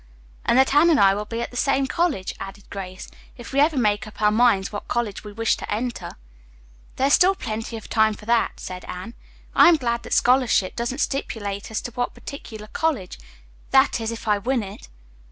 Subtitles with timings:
[0.45, 3.07] "And that Anne and I will be at the same college," added Grace,
[3.37, 6.13] "if we ever make up our minds what college we wish to enter."
[6.95, 9.13] "There is still plenty of time for that," said Anne.
[9.53, 13.19] "I am glad that scholarship doesn't stipulate as to what particular college
[13.69, 14.89] that is, if I win it."